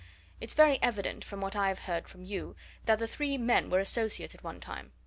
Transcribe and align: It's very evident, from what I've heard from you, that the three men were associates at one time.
It's 0.39 0.55
very 0.55 0.81
evident, 0.81 1.23
from 1.23 1.41
what 1.41 1.55
I've 1.55 1.77
heard 1.85 2.07
from 2.07 2.23
you, 2.23 2.55
that 2.85 2.97
the 2.97 3.05
three 3.05 3.37
men 3.37 3.69
were 3.69 3.77
associates 3.77 4.33
at 4.33 4.43
one 4.43 4.59
time. 4.59 4.93